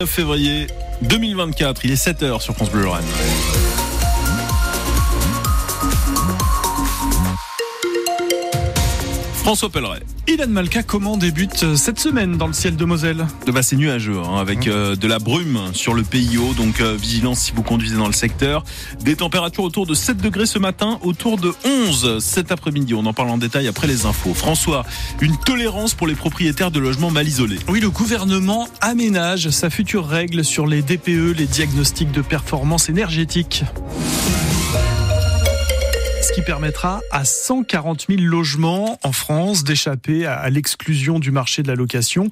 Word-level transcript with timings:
9 0.00 0.08
février 0.08 0.68
2024, 1.02 1.84
il 1.84 1.90
est 1.90 1.96
7h 1.96 2.40
sur 2.40 2.54
France 2.54 2.70
Bleu 2.70 2.84
Lorraine. 2.84 3.04
François 9.34 9.68
Pelleret. 9.70 10.04
Ilan 10.28 10.48
Malka, 10.48 10.82
comment 10.82 11.16
débute 11.16 11.62
euh, 11.62 11.74
cette 11.74 11.98
semaine 11.98 12.36
dans 12.36 12.48
le 12.48 12.52
ciel 12.52 12.76
de 12.76 12.84
Moselle? 12.84 13.26
Bah, 13.46 13.62
C'est 13.62 13.76
nuageux, 13.76 14.18
hein, 14.18 14.36
avec 14.38 14.66
mmh. 14.66 14.70
euh, 14.70 14.94
de 14.94 15.08
la 15.08 15.18
brume 15.18 15.58
sur 15.72 15.94
le 15.94 16.02
PIO, 16.02 16.52
donc 16.52 16.82
euh, 16.82 16.96
vigilance 17.00 17.40
si 17.40 17.52
vous 17.52 17.62
conduisez 17.62 17.96
dans 17.96 18.06
le 18.06 18.12
secteur. 18.12 18.62
Des 19.00 19.16
températures 19.16 19.64
autour 19.64 19.86
de 19.86 19.94
7 19.94 20.18
degrés 20.18 20.44
ce 20.44 20.58
matin, 20.58 20.98
autour 21.00 21.38
de 21.38 21.54
11 21.64 22.18
cet 22.18 22.52
après-midi. 22.52 22.92
On 22.92 23.06
en 23.06 23.14
parle 23.14 23.30
en 23.30 23.38
détail 23.38 23.68
après 23.68 23.86
les 23.86 24.04
infos. 24.04 24.34
François, 24.34 24.84
une 25.22 25.38
tolérance 25.38 25.94
pour 25.94 26.06
les 26.06 26.14
propriétaires 26.14 26.70
de 26.70 26.78
logements 26.78 27.10
mal 27.10 27.26
isolés. 27.26 27.58
Oui, 27.66 27.80
le 27.80 27.88
gouvernement 27.88 28.68
aménage 28.82 29.48
sa 29.48 29.70
future 29.70 30.06
règle 30.06 30.44
sur 30.44 30.66
les 30.66 30.82
DPE, 30.82 31.38
les 31.38 31.46
diagnostics 31.46 32.12
de 32.12 32.20
performance 32.20 32.90
énergétique 32.90 33.64
permettra 36.42 37.00
à 37.10 37.24
140 37.24 38.06
000 38.08 38.22
logements 38.22 38.98
en 39.02 39.12
France 39.12 39.64
d'échapper 39.64 40.26
à 40.26 40.48
l'exclusion 40.50 41.18
du 41.18 41.30
marché 41.30 41.62
de 41.62 41.68
la 41.68 41.74
location 41.74 42.30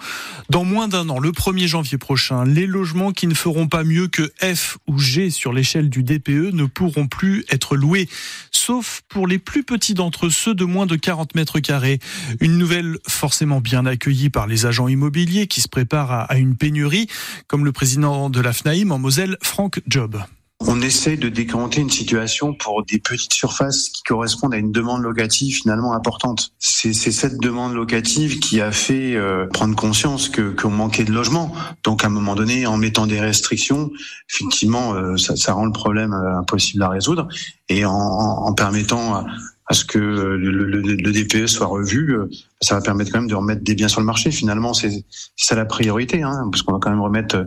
dans 0.51 0.65
moins 0.65 0.89
d'un 0.89 1.09
an, 1.09 1.19
le 1.19 1.31
1er 1.31 1.67
janvier 1.67 1.99
prochain. 1.99 2.45
Les 2.45 2.67
logements 2.67 3.13
qui 3.13 3.27
ne 3.27 3.35
feront 3.35 3.69
pas 3.69 3.85
mieux 3.85 4.09
que 4.09 4.33
F 4.43 4.79
ou 4.87 4.99
G 4.99 5.31
sur 5.31 5.53
l'échelle 5.53 5.91
du 5.91 6.03
DPE 6.03 6.53
ne 6.53 6.65
pourront 6.65 7.07
plus 7.07 7.45
être 7.49 7.77
loués, 7.77 8.09
sauf 8.51 9.03
pour 9.09 9.27
les 9.27 9.39
plus 9.39 9.65
petits 9.65 9.95
d'entre 9.95 10.29
ceux 10.29 10.55
de 10.55 10.65
moins 10.65 10.87
de 10.87 10.97
40 10.97 11.35
mètres 11.35 11.61
carrés. 11.61 11.99
Une 12.41 12.59
nouvelle 12.59 12.99
forcément 13.09 13.61
bien 13.61 13.87
accueillie 13.87 14.31
par 14.31 14.47
les 14.47 14.67
agents 14.67 14.89
immobiliers 14.89 15.47
qui 15.47 15.61
se 15.61 15.69
préparent 15.69 16.31
à 16.31 16.37
une 16.37 16.57
pénurie, 16.57 17.09
comme 17.47 17.65
le 17.65 17.73
président 17.73 18.31
de 18.31 18.41
la 18.41 18.53
FNAIM 18.53 18.91
en 18.91 18.99
Moselle, 18.99 19.39
Franck 19.43 19.81
Job. 19.87 20.23
On 20.69 20.81
essaie 20.81 21.17
de 21.17 21.29
décanter 21.29 21.81
une 21.81 21.91
situation 21.91 22.53
pour 22.53 22.85
des 22.85 22.99
petites 22.99 23.33
surfaces 23.33 23.89
qui 23.89 24.03
correspondent 24.03 24.53
à 24.53 24.57
une 24.57 24.73
demande 24.73 25.03
locative 25.03 25.55
finalement 25.55 25.93
importante. 25.93 26.53
C'est 26.59 26.93
cette 26.93 27.39
demande 27.39 27.75
locative 27.75 28.41
qui 28.41 28.61
a 28.61 28.73
fait 28.73 29.15
euh, 29.15 29.47
prendre 29.47 29.77
conscience 29.77 30.29
que 30.29 30.51
qu'on 30.51 30.71
manquait 30.71 31.05
de 31.05 31.13
logements. 31.13 31.53
Donc 31.85 32.03
à 32.03 32.09
un 32.09 32.11
moment 32.11 32.35
donné, 32.35 32.67
en 32.67 32.79
mettant 32.79 33.07
des 33.07 33.21
restrictions, 33.21 33.93
effectivement, 34.29 34.95
euh, 34.95 35.17
ça, 35.17 35.37
ça, 35.37 35.53
rend 35.53 35.67
le 35.67 35.73
problème 35.73 36.13
euh, 36.13 36.39
impossible 36.39 36.83
à 36.83 36.89
résoudre. 36.89 37.29
Et 37.69 37.85
en, 37.85 37.93
en 37.93 38.53
permettant 38.53 39.25
à 39.69 39.75
ce 39.75 39.85
que 39.85 39.99
le, 39.99 40.37
le, 40.37 40.81
le, 40.81 41.13
DPE 41.13 41.47
soit 41.47 41.67
revu, 41.67 42.17
ça 42.61 42.77
va 42.77 42.81
permettre 42.81 43.11
quand 43.11 43.19
même 43.19 43.29
de 43.29 43.35
remettre 43.35 43.63
des 43.63 43.75
biens 43.75 43.89
sur 43.89 44.01
le 44.01 44.07
marché. 44.07 44.31
Finalement, 44.31 44.75
c'est 44.75 45.05
ça 45.37 45.57
la 45.57 45.65
priorité, 45.65 46.23
hein, 46.23 46.49
parce 46.53 46.63
qu'on 46.63 46.73
va 46.73 46.79
quand 46.81 46.91
même 46.91 47.01
remettre 47.01 47.45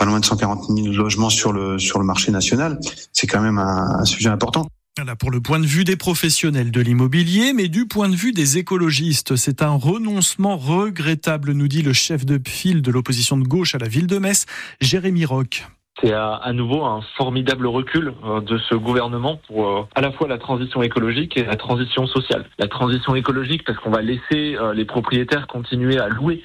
pas 0.00 0.06
loin 0.06 0.18
de 0.18 0.24
140 0.24 0.64
000 0.70 0.94
logements 0.94 1.28
sur 1.28 1.52
le, 1.52 1.78
sur 1.78 1.98
le 1.98 2.06
marché 2.06 2.32
national. 2.32 2.78
C'est 3.12 3.26
quand 3.26 3.42
même 3.42 3.58
un, 3.58 3.98
un 4.00 4.04
sujet 4.06 4.30
important. 4.30 4.66
Voilà 4.96 5.14
pour 5.14 5.30
le 5.30 5.42
point 5.42 5.58
de 5.58 5.66
vue 5.66 5.84
des 5.84 5.96
professionnels 5.96 6.70
de 6.70 6.80
l'immobilier, 6.80 7.52
mais 7.52 7.68
du 7.68 7.86
point 7.86 8.08
de 8.08 8.16
vue 8.16 8.32
des 8.32 8.56
écologistes, 8.56 9.36
c'est 9.36 9.60
un 9.62 9.74
renoncement 9.74 10.56
regrettable, 10.56 11.52
nous 11.52 11.68
dit 11.68 11.82
le 11.82 11.92
chef 11.92 12.24
de 12.24 12.40
file 12.48 12.80
de 12.80 12.90
l'opposition 12.90 13.36
de 13.36 13.46
gauche 13.46 13.74
à 13.74 13.78
la 13.78 13.88
ville 13.88 14.06
de 14.06 14.16
Metz, 14.16 14.46
Jérémy 14.80 15.26
Roch. 15.26 15.68
C'est 16.02 16.14
à, 16.14 16.52
nouveau 16.54 16.82
un 16.84 17.02
formidable 17.18 17.66
recul 17.66 18.14
euh, 18.24 18.40
de 18.40 18.56
ce 18.56 18.74
gouvernement 18.74 19.38
pour 19.46 19.68
euh, 19.68 19.82
à 19.94 20.00
la 20.00 20.12
fois 20.12 20.28
la 20.28 20.38
transition 20.38 20.82
écologique 20.82 21.36
et 21.36 21.44
la 21.44 21.56
transition 21.56 22.06
sociale. 22.06 22.46
La 22.58 22.68
transition 22.68 23.14
écologique 23.14 23.64
parce 23.66 23.78
qu'on 23.80 23.90
va 23.90 24.00
laisser 24.00 24.56
euh, 24.56 24.72
les 24.72 24.86
propriétaires 24.86 25.46
continuer 25.46 25.98
à 25.98 26.08
louer 26.08 26.42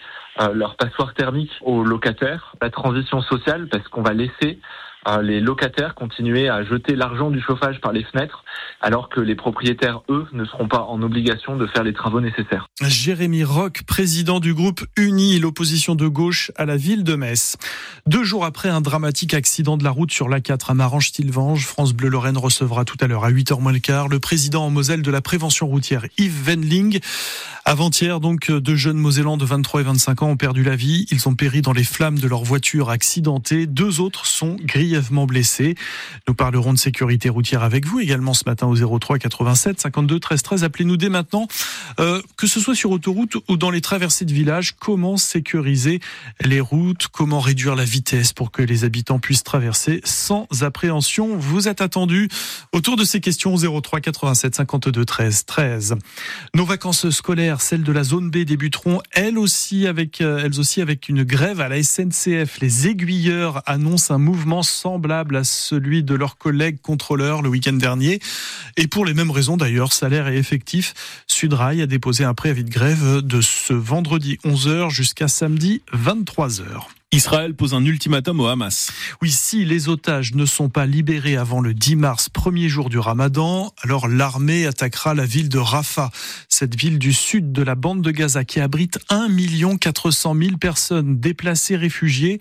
leur 0.53 0.75
passoire 0.75 1.14
thermique 1.14 1.52
aux 1.61 1.83
locataires. 1.83 2.55
La 2.61 2.69
transition 2.69 3.22
sociale 3.22 3.67
parce 3.69 3.88
qu'on 3.88 4.02
va 4.02 4.14
laisser 4.14 4.59
les 5.22 5.39
locataires 5.39 5.95
continuer 5.95 6.50
à 6.50 6.64
jeter 6.64 6.95
l'argent 6.95 7.30
du 7.30 7.42
chauffage 7.42 7.80
par 7.81 7.94
les 7.94 8.03
fenêtres, 8.03 8.44
alors 8.81 9.09
que 9.09 9.20
les 9.20 9.36
propriétaires, 9.36 10.02
eux, 10.09 10.28
ne 10.34 10.45
seront 10.45 10.67
pas 10.67 10.81
en 10.81 11.02
obligation 11.02 11.56
de 11.57 11.68
faire 11.68 11.84
les 11.84 11.94
travaux 11.94 12.22
nécessaires. 12.22 12.68
Jérémy 12.81 13.44
Roch, 13.44 13.84
président 13.88 14.40
du 14.40 14.53
groupe 14.53 14.85
Uni, 14.97 15.40
l'opposition 15.40 15.96
de 15.96 16.07
gauche 16.07 16.52
à 16.56 16.66
la 16.66 16.78
ville 16.78 17.03
de 17.03 17.16
Metz. 17.16 17.57
Deux 18.07 18.24
jours 18.24 18.46
après 18.46 18.69
un 18.69 18.81
dramatique 18.81 19.34
accident 19.34 19.78
de 19.78 19.84
la 19.84 19.91
route 19.91 20.12
sur 20.12 20.28
l'A4 20.28 20.72
à 20.72 20.74
Marange-Tilvange, 20.74 21.66
France 21.66 21.94
Bleu 21.94 22.09
Lorraine 22.09 22.38
recevra 22.38 22.85
tout 22.85 22.97
à 23.01 23.07
l'heure 23.07 23.25
à 23.25 23.31
8h 23.31 23.62
moins 23.62 23.72
le 23.72 23.80
quart 23.80 24.07
le 24.07 24.19
président 24.19 24.66
en 24.66 24.69
Moselle 24.69 25.01
de 25.01 25.12
la 25.12 25.22
prévention 25.22 25.68
routière, 25.68 26.06
Yves 26.18 26.47
Wendling. 26.47 27.00
Avant-hier, 27.66 28.19
donc, 28.19 28.51
deux 28.51 28.75
jeunes 28.75 28.97
Mosellans 28.97 29.38
de 29.38 29.46
23 29.46 29.81
et 29.81 29.84
25 29.85 30.22
ans 30.22 30.30
ont 30.30 30.38
perdu 30.38 30.63
la 30.63 30.75
vie. 30.75 31.07
Ils 31.09 31.28
ont 31.28 31.34
péri 31.34 31.62
dans 31.62 31.74
les 31.74 31.84
flammes 31.84 32.19
de 32.19 32.28
leur 32.28 32.44
voiture 32.44 32.91
accidentée. 32.91 33.66
Deux 33.66 34.01
autres 34.01 34.28
sont 34.28 34.57
grillés 34.62 34.94
blessés. 35.25 35.75
Nous 36.28 36.33
parlerons 36.33 36.73
de 36.73 36.78
sécurité 36.78 37.29
routière 37.29 37.63
avec 37.63 37.85
vous 37.85 38.00
également 38.00 38.33
ce 38.33 38.44
matin 38.45 38.67
au 38.67 39.00
03 39.00 39.19
87 39.19 39.81
52 39.81 40.19
13 40.19 40.41
13. 40.44 40.63
Appelez-nous 40.63 40.97
dès 40.97 41.09
maintenant, 41.09 41.47
euh, 42.00 42.22
que 42.38 42.47
ce 42.47 42.59
soit 42.59 42.75
sur 42.75 42.91
autoroute 42.91 43.38
ou 43.47 43.57
dans 43.57 43.72
les 43.72 43.81
traversées 43.81 44.25
de 44.25 44.33
village. 44.33 44.75
Comment 44.79 45.17
sécuriser 45.17 46.00
les 46.41 46.59
routes? 46.59 47.07
Comment 47.07 47.39
réduire 47.39 47.75
la 47.75 47.85
vitesse 47.85 48.33
pour 48.33 48.51
que 48.51 48.61
les 48.61 48.83
habitants 48.83 49.19
puissent 49.19 49.44
traverser 49.44 50.01
sans 50.03 50.47
appréhension? 50.61 51.38
Vous 51.38 51.67
êtes 51.67 51.81
attendu 51.81 52.29
autour 52.72 52.97
de 52.97 53.03
ces 53.03 53.19
questions 53.19 53.53
au 53.56 53.81
03 53.81 54.01
87 54.01 54.56
52 54.56 55.06
13 55.06 55.45
13. 55.45 55.95
Nos 56.53 56.66
vacances 56.66 57.09
scolaires, 57.09 57.62
celles 57.62 57.83
de 57.83 57.91
la 57.91 58.03
zone 58.03 58.29
B, 58.29 58.38
débuteront 58.39 59.01
elles 59.12 59.38
aussi 59.38 59.88
avec 59.88 60.22
euh, 60.22 60.41
elles 60.44 60.59
aussi 60.59 60.81
avec 60.81 61.09
une 61.09 61.23
grève 61.23 61.62
à 61.62 61.69
la 61.69 61.81
SNCF. 61.81 62.59
Les 62.62 62.88
aiguilleurs 62.88 63.62
annoncent 63.66 64.13
un 64.13 64.17
mouvement 64.17 64.63
semblable 64.85 65.35
à 65.35 65.44
celui 65.44 66.03
de 66.03 66.13
leurs 66.13 66.38
collègues 66.38 66.79
contrôleurs 66.79 67.41
le 67.41 67.50
week-end 67.50 67.73
dernier. 67.73 68.19
Et 68.78 68.85
pour 68.88 69.03
les 69.03 69.16
mêmes 69.16 69.31
raisons 69.31 69.57
d'ailleurs, 69.57 69.91
salaire 69.91 70.28
et 70.28 70.38
effectif, 70.38 70.94
Sudrail 71.25 71.81
a 71.81 71.88
déposé 71.88 72.23
un 72.23 72.35
préavis 72.35 72.63
de 72.63 72.69
grève 72.69 73.22
de 73.22 73.41
ce 73.41 73.74
vendredi 73.74 74.38
11h 74.45 74.91
jusqu'à 74.91 75.28
samedi 75.28 75.81
23h. 75.91 76.84
Israël 77.16 77.56
pose 77.56 77.74
un 77.74 77.86
ultimatum 77.86 78.42
au 78.42 78.48
Hamas. 78.48 78.92
Oui, 79.22 79.31
si 79.31 79.64
les 79.64 79.88
otages 79.88 80.34
ne 80.34 80.46
sont 80.46 80.68
pas 80.68 80.86
libérés 80.86 81.38
avant 81.38 81.62
le 81.62 81.74
10 81.74 81.96
mars, 81.96 82.28
premier 82.28 82.68
jour 82.68 82.90
du 82.90 83.00
ramadan, 83.00 83.72
alors 83.84 84.09
l'armée 84.09 84.66
attaquera 84.66 85.14
la 85.14 85.25
ville 85.25 85.48
de 85.48 85.58
Rafah, 85.58 86.12
cette 86.50 86.75
ville 86.75 87.00
du 87.00 87.14
sud 87.14 87.54
de 87.54 87.64
la 87.64 87.75
bande 87.75 88.02
de 88.02 88.12
Gaza 88.12 88.44
qui 88.44 88.59
abrite 88.59 89.00
1 89.09 89.30
400 89.78 90.36
000 90.36 90.58
personnes 90.58 91.18
déplacées, 91.18 91.78
réfugiées. 91.78 92.40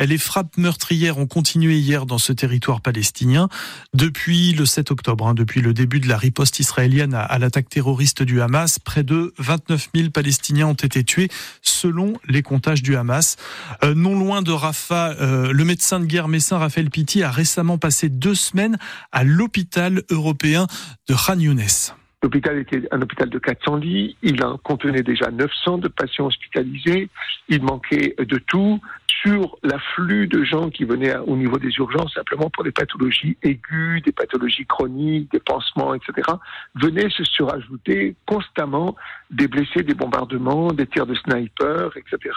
Les 0.00 0.18
frappes 0.18 0.56
meurtrières 0.56 1.18
ont 1.18 1.26
continué 1.26 1.78
hier 1.78 2.04
dans 2.04 2.18
ce 2.18 2.32
territoire 2.32 2.80
palestinien 2.80 3.48
depuis 3.94 4.54
le 4.54 4.66
7 4.66 4.90
octobre, 4.90 5.28
hein, 5.28 5.34
depuis 5.34 5.60
le 5.60 5.72
début 5.72 6.00
de 6.00 6.08
la 6.08 6.18
riposte 6.18 6.58
israélienne 6.58 7.14
à, 7.14 7.38
l'attaque 7.38 7.68
terroriste 7.68 8.24
du 8.24 8.40
Hamas. 8.40 8.80
Près 8.80 9.04
de 9.04 9.32
29 9.38 9.90
000 9.94 10.10
Palestiniens 10.10 10.66
ont 10.66 10.74
été 10.74 11.04
tués 11.04 11.28
selon 11.62 12.14
les 12.28 12.42
comptages 12.42 12.82
du 12.82 12.96
Hamas. 12.96 13.36
Euh, 13.84 13.94
loin 14.16 14.42
de 14.42 14.52
Rafah, 14.52 15.10
euh, 15.20 15.52
le 15.52 15.64
médecin 15.64 16.00
de 16.00 16.06
guerre 16.06 16.28
messin 16.28 16.58
Raphaël 16.58 16.90
Pitti 16.90 17.22
a 17.22 17.30
récemment 17.30 17.78
passé 17.78 18.08
deux 18.08 18.34
semaines 18.34 18.78
à 19.12 19.24
l'hôpital 19.24 20.02
européen 20.10 20.66
de 21.08 21.14
Khan 21.14 21.38
Younes. 21.38 21.94
L'hôpital 22.26 22.58
était 22.58 22.82
un 22.90 23.00
hôpital 23.00 23.30
de 23.30 23.38
400 23.38 23.76
lits, 23.76 24.16
il 24.20 24.44
en 24.44 24.58
contenait 24.58 25.04
déjà 25.04 25.30
900 25.30 25.78
de 25.78 25.86
patients 25.86 26.26
hospitalisés, 26.26 27.08
il 27.48 27.62
manquait 27.62 28.16
de 28.18 28.38
tout 28.38 28.80
sur 29.06 29.56
l'afflux 29.62 30.26
de 30.26 30.42
gens 30.42 30.68
qui 30.68 30.82
venaient 30.82 31.16
au 31.18 31.36
niveau 31.36 31.56
des 31.58 31.70
urgences 31.78 32.12
simplement 32.14 32.50
pour 32.50 32.64
des 32.64 32.72
pathologies 32.72 33.36
aiguës, 33.44 34.02
des 34.02 34.10
pathologies 34.10 34.66
chroniques, 34.66 35.30
des 35.30 35.38
pansements, 35.38 35.94
etc., 35.94 36.28
venaient 36.74 37.10
se 37.10 37.22
surajouter 37.22 38.16
constamment 38.26 38.96
des 39.30 39.46
blessés, 39.46 39.84
des 39.84 39.94
bombardements, 39.94 40.72
des 40.72 40.88
tirs 40.88 41.06
de 41.06 41.14
sniper, 41.14 41.96
etc. 41.96 42.34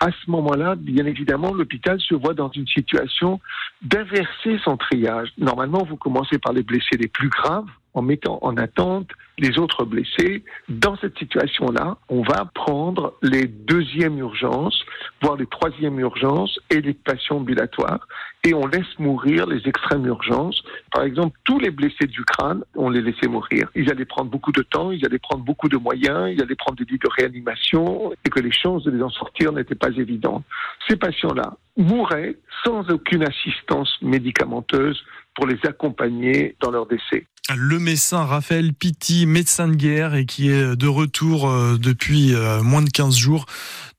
À 0.00 0.08
ce 0.12 0.30
moment-là, 0.30 0.76
bien 0.76 1.04
évidemment, 1.04 1.52
l'hôpital 1.52 2.00
se 2.00 2.14
voit 2.14 2.32
dans 2.32 2.50
une 2.52 2.66
situation 2.68 3.38
d'inverser 3.82 4.58
son 4.64 4.78
triage. 4.78 5.28
Normalement, 5.36 5.84
vous 5.84 5.96
commencez 5.96 6.38
par 6.38 6.54
les 6.54 6.62
blessés 6.62 6.96
les 6.98 7.08
plus 7.08 7.28
graves, 7.28 7.66
en 7.96 8.02
mettant 8.02 8.38
en 8.42 8.56
attente 8.56 9.08
les 9.38 9.58
autres 9.58 9.84
blessés. 9.84 10.44
Dans 10.68 10.96
cette 10.96 11.18
situation-là, 11.18 11.96
on 12.08 12.22
va 12.22 12.44
prendre 12.54 13.14
les 13.22 13.46
deuxièmes 13.46 14.18
urgences, 14.18 14.84
voire 15.22 15.36
les 15.36 15.46
troisièmes 15.46 15.98
urgences 15.98 16.58
et 16.70 16.80
les 16.80 16.94
patients 16.94 17.36
ambulatoires, 17.36 18.06
et 18.44 18.54
on 18.54 18.66
laisse 18.66 18.98
mourir 18.98 19.46
les 19.46 19.66
extrêmes 19.66 20.06
urgences. 20.06 20.62
Par 20.92 21.02
exemple, 21.02 21.36
tous 21.44 21.58
les 21.58 21.70
blessés 21.70 22.06
du 22.06 22.24
crâne, 22.24 22.62
on 22.76 22.90
les 22.90 23.02
laissait 23.02 23.28
mourir. 23.28 23.68
Ils 23.74 23.90
allaient 23.90 24.04
prendre 24.04 24.30
beaucoup 24.30 24.52
de 24.52 24.62
temps, 24.62 24.90
ils 24.90 25.04
allaient 25.04 25.18
prendre 25.18 25.44
beaucoup 25.44 25.68
de 25.68 25.76
moyens, 25.76 26.32
ils 26.32 26.40
allaient 26.42 26.54
prendre 26.54 26.78
des 26.78 26.84
lits 26.84 26.98
de 26.98 27.08
réanimation, 27.08 28.12
et 28.24 28.30
que 28.30 28.40
les 28.40 28.52
chances 28.52 28.84
de 28.84 28.90
les 28.90 29.02
en 29.02 29.10
sortir 29.10 29.52
n'étaient 29.52 29.74
pas 29.74 29.90
évidentes. 29.90 30.44
Ces 30.88 30.96
patients-là, 30.96 31.56
mouraient 31.76 32.36
sans 32.64 32.88
aucune 32.90 33.22
assistance 33.22 33.90
médicamenteuse 34.02 35.02
pour 35.34 35.46
les 35.46 35.58
accompagner 35.64 36.56
dans 36.60 36.70
leur 36.70 36.86
décès. 36.86 37.26
Le 37.54 37.78
médecin 37.78 38.24
Raphaël 38.24 38.72
Pitti, 38.72 39.24
médecin 39.24 39.68
de 39.68 39.76
guerre 39.76 40.16
et 40.16 40.26
qui 40.26 40.50
est 40.50 40.74
de 40.74 40.88
retour 40.88 41.48
euh, 41.48 41.78
depuis 41.78 42.34
euh, 42.34 42.60
moins 42.60 42.82
de 42.82 42.90
15 42.90 43.16
jours. 43.16 43.46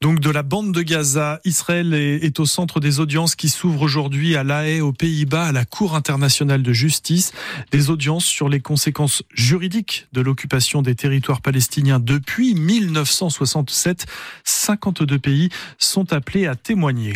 Donc 0.02 0.20
de 0.20 0.30
la 0.30 0.44
bande 0.44 0.74
de 0.74 0.82
Gaza, 0.82 1.40
Israël 1.46 1.94
est 1.94 2.40
au 2.40 2.46
centre 2.46 2.80
des 2.82 3.00
audiences 3.00 3.36
qui 3.36 3.48
s'ouvrent 3.48 3.84
aujourd'hui 3.84 4.36
à 4.36 4.44
La 4.44 4.68
Haye, 4.68 4.82
aux 4.82 4.92
Pays-Bas, 4.92 5.46
à 5.46 5.52
la 5.54 5.66
Cour 5.66 5.96
internationale 5.96 6.62
de 6.62 6.74
justice. 6.74 7.32
Des 7.72 7.90
audiences 7.90 8.26
sur 8.26 8.50
les 8.50 8.60
conséquences 8.60 9.24
juridiques 9.34 10.08
de 10.12 10.22
l'occupation 10.22 10.82
des 10.82 10.94
territoires 10.94 11.42
palestiniens 11.42 12.00
depuis 12.00 12.54
1967. 12.54 14.06
52 14.44 15.18
pays 15.18 15.50
sont 15.80 16.14
appelés 16.14 16.46
à 16.46 16.56
témoigner. 16.56 17.14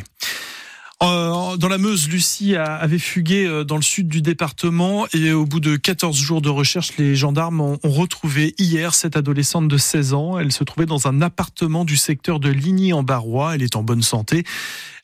Euh, 1.03 1.57
dans 1.57 1.67
la 1.67 1.79
Meuse, 1.79 2.07
Lucie 2.09 2.55
avait 2.55 2.99
fugué 2.99 3.45
euh, 3.45 3.63
dans 3.63 3.75
le 3.75 3.81
sud 3.81 4.07
du 4.07 4.21
département 4.21 5.07
et 5.13 5.31
au 5.31 5.45
bout 5.45 5.59
de 5.59 5.75
14 5.75 6.15
jours 6.15 6.41
de 6.41 6.49
recherche, 6.49 6.95
les 6.97 7.15
gendarmes 7.15 7.61
ont 7.61 7.79
retrouvé 7.83 8.53
hier 8.59 8.93
cette 8.93 9.17
adolescente 9.17 9.67
de 9.67 9.77
16 9.77 10.13
ans. 10.13 10.37
Elle 10.37 10.51
se 10.51 10.63
trouvait 10.63 10.85
dans 10.85 11.07
un 11.07 11.21
appartement 11.21 11.85
du 11.85 11.97
secteur 11.97 12.39
de 12.39 12.49
Ligny 12.49 12.93
en 12.93 13.01
Barrois. 13.01 13.55
Elle 13.55 13.63
est 13.63 13.75
en 13.75 13.83
bonne 13.83 14.03
santé. 14.03 14.43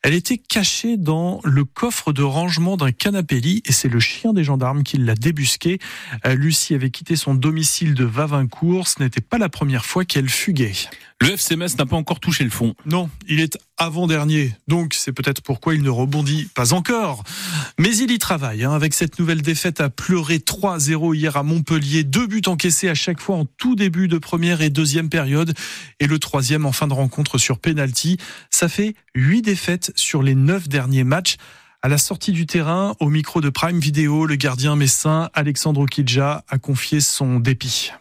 Elle 0.03 0.13
était 0.13 0.37
cachée 0.37 0.97
dans 0.97 1.41
le 1.43 1.65
coffre 1.65 2.13
de 2.13 2.23
rangement 2.23 2.77
d'un 2.77 2.91
canapé 2.91 3.39
lit 3.39 3.61
et 3.65 3.71
c'est 3.71 3.89
le 3.89 3.99
chien 3.99 4.33
des 4.33 4.43
gendarmes 4.43 4.83
qui 4.83 4.97
l'a 4.97 5.15
débusqué. 5.15 5.79
Euh, 6.25 6.35
Lucie 6.35 6.75
avait 6.75 6.91
quitté 6.91 7.15
son 7.15 7.33
domicile 7.33 7.93
de 7.93 8.05
Vavincourt. 8.05 8.87
Ce 8.87 9.01
n'était 9.01 9.21
pas 9.21 9.37
la 9.37 9.49
première 9.49 9.85
fois 9.85 10.05
qu'elle 10.05 10.29
fuguait. 10.29 10.73
Le 11.19 11.31
FCMS 11.31 11.77
n'a 11.79 11.85
pas 11.87 11.95
encore 11.95 12.19
touché 12.19 12.43
le 12.43 12.51
fond. 12.51 12.75
Non, 12.85 13.09
il 13.27 13.39
est 13.39 13.57
avant-dernier. 13.77 14.53
Donc 14.67 14.93
c'est 14.93 15.11
peut-être 15.11 15.41
pourquoi 15.41 15.73
il 15.73 15.81
ne 15.81 15.89
rebondit 15.89 16.47
pas 16.53 16.73
encore. 16.73 17.23
Mais 17.79 17.95
il 17.97 18.11
y 18.11 18.19
travaille. 18.19 18.63
Hein, 18.63 18.71
avec 18.71 18.93
cette 18.93 19.17
nouvelle 19.17 19.41
défaite 19.41 19.81
à 19.81 19.89
pleurer 19.89 20.37
3-0 20.37 21.15
hier 21.15 21.35
à 21.35 21.41
Montpellier. 21.41 22.03
Deux 22.03 22.27
buts 22.27 22.43
encaissés 22.45 22.87
à 22.87 22.93
chaque 22.93 23.19
fois 23.19 23.35
en 23.35 23.45
tout 23.45 23.75
début 23.75 24.07
de 24.07 24.19
première 24.19 24.61
et 24.61 24.69
deuxième 24.69 25.09
période. 25.09 25.55
Et 25.99 26.05
le 26.05 26.19
troisième 26.19 26.67
en 26.67 26.71
fin 26.71 26.87
de 26.87 26.93
rencontre 26.93 27.39
sur 27.39 27.57
penalty. 27.57 28.17
Ça 28.51 28.69
fait 28.69 28.95
huit 29.15 29.41
défaites 29.41 29.86
sur 29.95 30.23
les 30.23 30.35
neuf 30.35 30.67
derniers 30.67 31.03
matchs. 31.03 31.37
À 31.81 31.89
la 31.89 31.97
sortie 31.97 32.31
du 32.31 32.45
terrain, 32.45 32.95
au 32.99 33.09
micro 33.09 33.39
de 33.39 33.49
Prime 33.49 33.79
Video, 33.79 34.25
le 34.25 34.35
gardien 34.35 34.75
messin 34.75 35.29
Alexandre 35.33 35.81
Okidja 35.81 36.43
a 36.47 36.57
confié 36.57 36.99
son 36.99 37.39
dépit. 37.39 37.91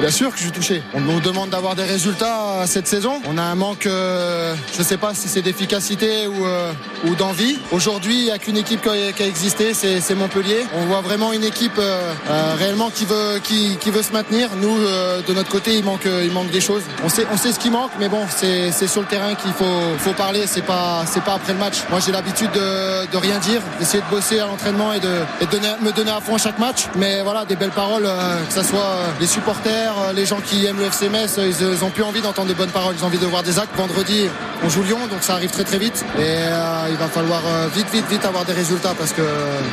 Bien 0.00 0.10
sûr 0.10 0.30
que 0.30 0.36
je 0.36 0.42
suis 0.42 0.52
touché. 0.52 0.82
On 0.92 1.00
nous 1.00 1.20
demande 1.20 1.50
d'avoir 1.50 1.74
des 1.74 1.82
résultats 1.82 2.66
cette 2.66 2.86
saison. 2.86 3.22
On 3.26 3.38
a 3.38 3.42
un 3.42 3.54
manque, 3.54 3.86
euh, 3.86 4.54
je 4.74 4.80
ne 4.80 4.84
sais 4.84 4.98
pas 4.98 5.14
si 5.14 5.26
c'est 5.26 5.40
d'efficacité 5.40 6.26
ou, 6.26 6.44
euh, 6.46 6.72
ou 7.06 7.14
d'envie. 7.14 7.58
Aujourd'hui, 7.72 8.18
il 8.18 8.24
n'y 8.24 8.30
a 8.30 8.38
qu'une 8.38 8.58
équipe 8.58 8.82
qui 8.82 9.22
a, 9.22 9.26
existé, 9.26 9.72
c'est 9.72 10.14
Montpellier. 10.14 10.66
On 10.74 10.84
voit 10.84 11.00
vraiment 11.00 11.32
une 11.32 11.44
équipe 11.44 11.78
euh, 11.78 12.12
réellement 12.58 12.90
qui 12.90 13.06
veut, 13.06 13.40
qui, 13.42 13.78
qui, 13.78 13.90
veut 13.90 14.02
se 14.02 14.12
maintenir. 14.12 14.50
Nous, 14.60 14.76
de 14.76 15.32
notre 15.32 15.48
côté, 15.48 15.76
il 15.76 15.84
manque, 15.84 16.06
il 16.06 16.30
manque 16.30 16.50
des 16.50 16.60
choses. 16.60 16.82
On 17.02 17.08
sait, 17.08 17.26
on 17.32 17.38
sait 17.38 17.52
ce 17.52 17.58
qui 17.58 17.70
manque, 17.70 17.92
mais 17.98 18.08
bon, 18.08 18.26
c'est 18.28 18.86
sur 18.86 19.00
le 19.00 19.06
terrain 19.06 19.34
qu'il 19.34 19.52
faut, 19.52 19.64
faut 19.98 20.12
parler. 20.12 20.46
C'est 20.46 20.64
pas, 20.64 21.04
c'est 21.06 21.22
pas 21.22 21.34
après 21.34 21.54
le 21.54 21.58
match. 21.58 21.76
Moi, 21.88 22.00
j'ai 22.04 22.12
l'habitude 22.12 22.50
de, 22.52 23.10
de, 23.10 23.16
rien 23.16 23.38
dire, 23.38 23.62
d'essayer 23.78 24.02
de 24.02 24.14
bosser 24.14 24.40
à 24.40 24.46
l'entraînement 24.46 24.92
et 24.92 25.00
de, 25.00 25.20
et 25.40 25.46
donner, 25.46 25.68
me 25.80 25.90
donner 25.90 26.10
à 26.10 26.20
fond 26.20 26.34
à 26.34 26.38
chaque 26.38 26.58
match. 26.58 26.84
Mais 26.96 27.22
voilà, 27.22 27.46
des 27.46 27.56
belles 27.56 27.70
paroles, 27.70 28.04
que 28.48 28.54
ce 28.54 28.62
soit 28.62 28.98
les 29.20 29.26
supporters 29.26 29.85
euh, 29.98 30.12
les 30.12 30.26
gens 30.26 30.40
qui 30.40 30.64
aiment 30.66 30.78
le 30.78 30.86
FC 30.86 31.08
Metz, 31.08 31.38
ils 31.38 31.84
ont 31.84 31.90
plus 31.90 32.02
envie 32.02 32.20
d'entendre 32.20 32.48
des 32.48 32.54
bonnes 32.54 32.70
paroles, 32.70 32.94
ils 32.98 33.04
ont 33.04 33.06
envie 33.06 33.18
de 33.18 33.26
voir 33.26 33.42
des 33.42 33.58
actes. 33.58 33.76
Vendredi, 33.76 34.28
on 34.64 34.68
joue 34.68 34.82
Lyon, 34.82 34.98
donc 35.10 35.22
ça 35.22 35.34
arrive 35.34 35.50
très 35.50 35.64
très 35.64 35.78
vite. 35.78 36.04
Et 36.18 36.20
euh, 36.20 36.88
il 36.90 36.96
va 36.96 37.08
falloir 37.08 37.42
euh, 37.46 37.68
vite, 37.74 37.88
vite, 37.92 38.06
vite 38.08 38.24
avoir 38.24 38.44
des 38.44 38.52
résultats 38.52 38.94
parce 38.98 39.12
que 39.12 39.22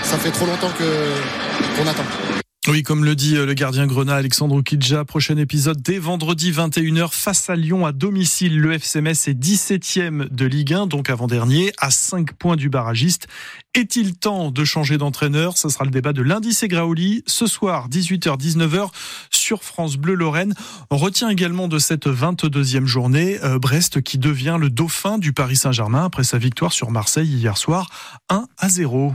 ça 0.04 0.18
fait 0.18 0.32
trop 0.32 0.46
longtemps 0.46 0.72
qu'on 0.78 1.88
attend. 1.88 2.43
Oui, 2.70 2.82
comme 2.82 3.04
le 3.04 3.14
dit 3.14 3.36
le 3.36 3.54
gardien 3.54 3.86
Grenat 3.88 4.16
Alexandre 4.16 4.62
Kidja, 4.62 5.04
prochain 5.04 5.36
épisode 5.36 5.82
dès 5.82 6.00
vendredi 6.00 6.50
21h 6.50 7.10
face 7.12 7.50
à 7.50 7.58
Lyon 7.58 7.86
à 7.86 7.92
domicile. 7.92 8.58
Le 8.58 8.72
FC 8.72 9.02
Metz 9.02 9.28
est 9.28 9.34
17e 9.34 10.30
de 10.30 10.46
Ligue 10.46 10.74
1, 10.74 10.88
donc 10.88 11.10
avant-dernier, 11.10 11.74
à 11.78 11.92
5 11.92 12.32
points 12.32 12.56
du 12.56 12.70
barragiste. 12.70 13.28
Est-il 13.74 14.16
temps 14.16 14.50
de 14.50 14.64
changer 14.64 14.98
d'entraîneur? 14.98 15.58
Ce 15.58 15.68
sera 15.68 15.84
le 15.84 15.92
débat 15.92 16.14
de 16.14 16.22
lundi 16.22 16.58
Graouli 16.64 17.24
ce 17.28 17.48
soir 17.48 17.90
18h-19h 17.90 18.92
sur 19.30 19.64
France 19.64 19.98
Bleu 19.98 20.14
Lorraine. 20.14 20.54
On 20.90 20.96
retient 20.96 21.28
également 21.28 21.68
de 21.68 21.80
cette 21.80 22.08
22e 22.08 22.86
journée 22.86 23.44
euh, 23.44 23.60
Brest 23.60 24.02
qui 24.02 24.18
devient 24.20 24.58
le 24.58 24.70
dauphin 24.70 25.18
du 25.18 25.34
Paris 25.34 25.58
Saint-Germain 25.58 26.06
après 26.06 26.24
sa 26.24 26.38
victoire 26.38 26.72
sur 26.72 26.92
Marseille 26.92 27.28
hier 27.28 27.58
soir 27.58 27.90
1 28.30 28.46
à 28.58 28.70
0. 28.70 29.12